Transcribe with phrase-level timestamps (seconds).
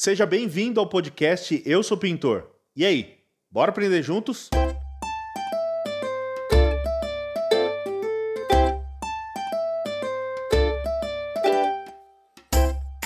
[0.00, 2.44] Seja bem-vindo ao podcast Eu Sou Pintor.
[2.76, 3.16] E aí,
[3.50, 4.48] bora aprender juntos?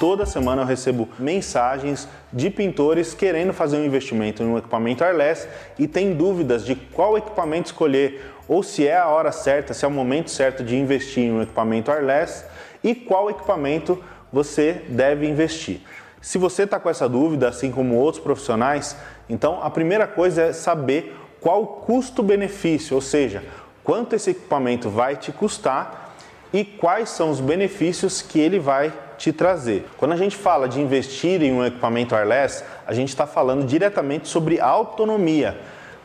[0.00, 5.46] Toda semana eu recebo mensagens de pintores querendo fazer um investimento em um equipamento wireless
[5.78, 9.88] e tem dúvidas de qual equipamento escolher ou se é a hora certa, se é
[9.88, 12.46] o momento certo de investir em um equipamento wireless
[12.82, 14.02] e qual equipamento
[14.32, 15.82] você deve investir.
[16.20, 18.96] Se você está com essa dúvida, assim como outros profissionais,
[19.28, 23.44] então a primeira coisa é saber qual o custo-benefício, ou seja,
[23.84, 26.14] quanto esse equipamento vai te custar
[26.52, 29.86] e quais são os benefícios que ele vai te trazer.
[29.96, 34.28] Quando a gente fala de investir em um equipamento wireless, a gente está falando diretamente
[34.28, 35.58] sobre autonomia.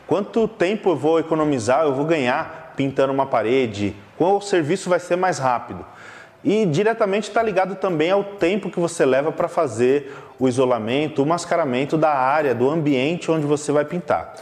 [0.06, 5.16] Quanto tempo eu vou economizar, eu vou ganhar pintando uma parede, qual serviço vai ser
[5.16, 5.84] mais rápido.
[6.44, 11.26] E diretamente está ligado também ao tempo que você leva para fazer o isolamento, o
[11.26, 14.34] mascaramento da área, do ambiente onde você vai pintar.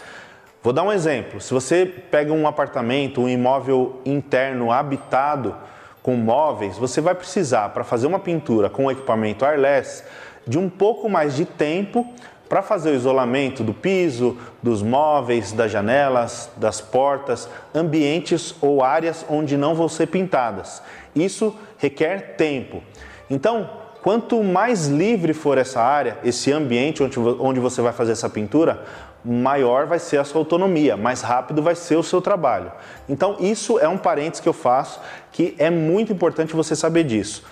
[0.62, 1.40] Vou dar um exemplo.
[1.40, 5.54] Se você pega um apartamento, um imóvel interno habitado
[6.02, 10.02] com móveis, você vai precisar, para fazer uma pintura com equipamento wireless,
[10.46, 12.04] de um pouco mais de tempo
[12.52, 19.24] para fazer o isolamento do piso, dos móveis, das janelas, das portas, ambientes ou áreas
[19.26, 20.82] onde não vão ser pintadas.
[21.16, 22.82] Isso requer tempo.
[23.30, 23.70] Então,
[24.02, 28.84] quanto mais livre for essa área, esse ambiente onde você vai fazer essa pintura,
[29.24, 32.70] maior vai ser a sua autonomia, mais rápido vai ser o seu trabalho.
[33.08, 35.00] Então, isso é um parênteses que eu faço
[35.30, 37.42] que é muito importante você saber disso.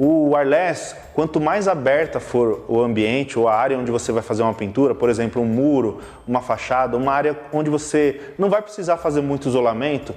[0.00, 4.44] O wireless, quanto mais aberta for o ambiente ou a área onde você vai fazer
[4.44, 8.96] uma pintura, por exemplo, um muro, uma fachada, uma área onde você não vai precisar
[8.98, 10.14] fazer muito isolamento,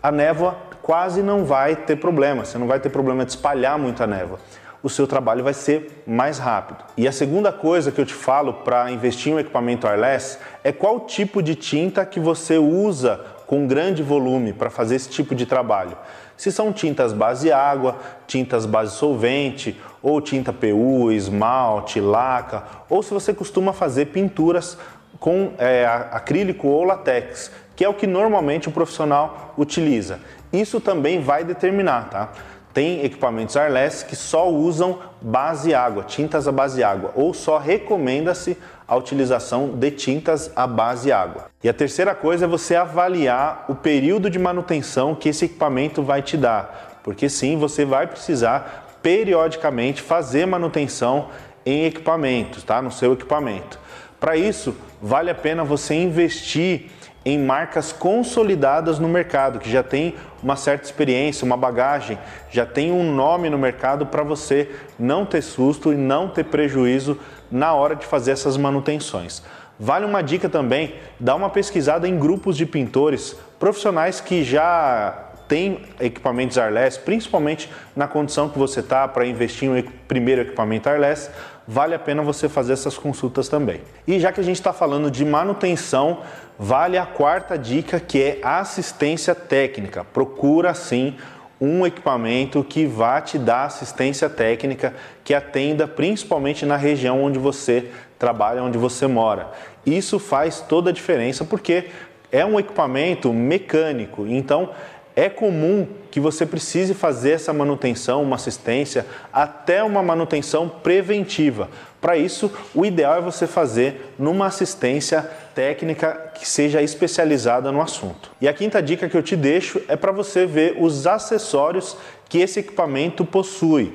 [0.00, 4.06] a névoa quase não vai ter problema, você não vai ter problema de espalhar muita
[4.06, 4.38] névoa.
[4.80, 6.84] O seu trabalho vai ser mais rápido.
[6.96, 10.70] E a segunda coisa que eu te falo para investir em um equipamento wireless é
[10.70, 15.44] qual tipo de tinta que você usa com grande volume para fazer esse tipo de
[15.44, 15.96] trabalho.
[16.36, 17.96] Se são tintas base água,
[18.26, 24.76] tintas base solvente, ou tinta PU, esmalte, laca, ou se você costuma fazer pinturas
[25.18, 30.20] com é, acrílico ou latex, que é o que normalmente o profissional utiliza.
[30.52, 32.32] Isso também vai determinar, tá?
[32.74, 38.58] Tem equipamentos wireless que só usam base água, tintas à base água, ou só recomenda-se
[38.86, 41.46] a utilização de tintas à base água.
[41.62, 46.20] E a terceira coisa é você avaliar o período de manutenção que esse equipamento vai
[46.20, 51.28] te dar, porque sim, você vai precisar periodicamente fazer manutenção
[51.64, 52.82] em equipamentos, tá?
[52.82, 53.78] No seu equipamento.
[54.24, 56.86] Para isso, vale a pena você investir
[57.26, 62.18] em marcas consolidadas no mercado, que já tem uma certa experiência, uma bagagem,
[62.50, 67.20] já tem um nome no mercado para você não ter susto e não ter prejuízo
[67.50, 69.42] na hora de fazer essas manutenções.
[69.78, 75.82] Vale uma dica também, dá uma pesquisada em grupos de pintores profissionais que já têm
[76.00, 81.30] equipamentos Arless, principalmente na condição que você está para investir em um primeiro equipamento Arless,
[81.66, 83.80] vale a pena você fazer essas consultas também.
[84.06, 86.18] E já que a gente está falando de manutenção,
[86.58, 90.04] vale a quarta dica que é assistência técnica.
[90.04, 91.16] Procura sim
[91.60, 97.90] um equipamento que vá te dar assistência técnica que atenda principalmente na região onde você
[98.18, 99.50] trabalha, onde você mora.
[99.86, 101.86] Isso faz toda a diferença porque
[102.30, 104.70] é um equipamento mecânico, então
[105.16, 111.68] é comum que você precise fazer essa manutenção, uma assistência, até uma manutenção preventiva.
[112.00, 115.22] Para isso, o ideal é você fazer numa assistência
[115.54, 118.30] técnica que seja especializada no assunto.
[118.40, 121.96] E a quinta dica que eu te deixo é para você ver os acessórios
[122.28, 123.94] que esse equipamento possui.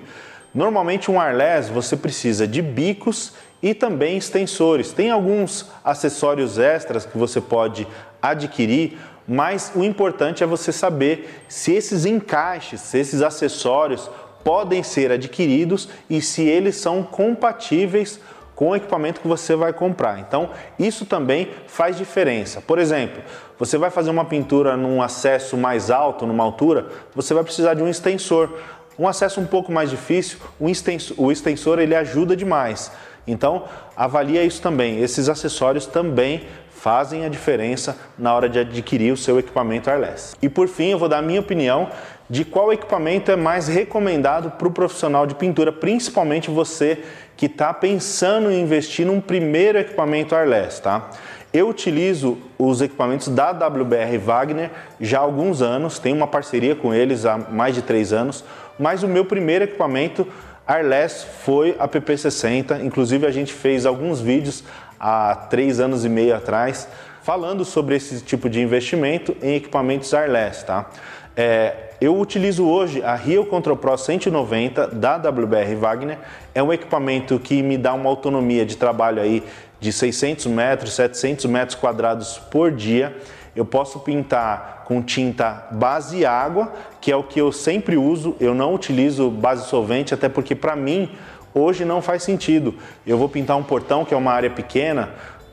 [0.54, 4.92] Normalmente um wireless você precisa de bicos e também extensores.
[4.92, 7.86] Tem alguns acessórios extras que você pode
[8.22, 8.98] adquirir
[9.30, 14.10] mas o importante é você saber se esses encaixes, se esses acessórios
[14.44, 18.20] podem ser adquiridos e se eles são compatíveis
[18.56, 20.20] com o equipamento que você vai comprar.
[20.20, 22.60] Então, isso também faz diferença.
[22.60, 23.22] Por exemplo,
[23.58, 27.84] você vai fazer uma pintura num acesso mais alto, numa altura, você vai precisar de
[27.84, 28.58] um extensor.
[29.00, 32.92] Um acesso um pouco mais difícil, o extensor, o extensor ele ajuda demais.
[33.26, 33.64] Então,
[33.96, 35.00] avalia isso também.
[35.00, 40.36] Esses acessórios também fazem a diferença na hora de adquirir o seu equipamento wireless.
[40.42, 41.88] E por fim, eu vou dar a minha opinião
[42.30, 47.02] de qual equipamento é mais recomendado para o profissional de pintura, principalmente você
[47.38, 51.10] que está pensando em investir num primeiro equipamento wireless, tá?
[51.52, 54.70] Eu utilizo os equipamentos da WBR Wagner
[55.02, 58.44] já há alguns anos, tenho uma parceria com eles há mais de três anos,
[58.80, 60.26] mas o meu primeiro equipamento
[60.66, 64.64] Arless foi a PP60, inclusive a gente fez alguns vídeos
[65.00, 66.88] há três anos e meio atrás
[67.22, 70.90] falando sobre esse tipo de investimento em equipamentos Arless, tá?
[71.36, 76.18] É, eu utilizo hoje a Rio Control Pro 190 da WBR Wagner.
[76.56, 79.44] É um equipamento que me dá uma autonomia de trabalho aí
[79.80, 83.16] de 600 metros, 700 metros quadrados por dia.
[83.56, 88.36] Eu posso pintar com tinta base água, que é o que eu sempre uso.
[88.40, 91.12] Eu não utilizo base solvente, até porque para mim
[91.54, 92.74] hoje não faz sentido.
[93.06, 95.10] Eu vou pintar um portão, que é uma área pequena,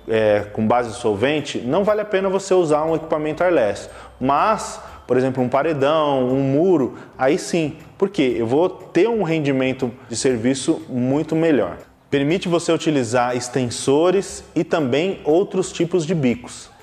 [0.09, 3.91] é, com base solvente, não vale a pena você usar um equipamento airless.
[4.19, 7.77] Mas, por exemplo, um paredão, um muro, aí sim.
[7.99, 11.77] Porque eu vou ter um rendimento de serviço muito melhor.
[12.09, 16.75] Permite você utilizar extensores e também outros tipos de bicos.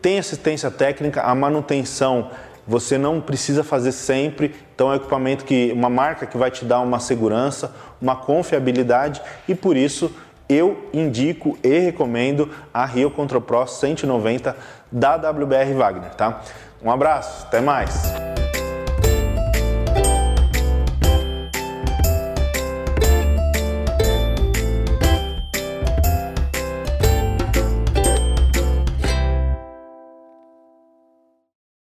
[0.00, 2.30] Tem assistência técnica, a manutenção
[2.66, 6.64] você não precisa fazer sempre, então é um equipamento que uma marca que vai te
[6.64, 10.14] dar uma segurança, uma confiabilidade e por isso
[10.48, 14.56] eu indico e recomendo a Rio Control Pro 190
[14.90, 16.42] da WBR Wagner, tá?
[16.82, 18.29] Um abraço, até mais.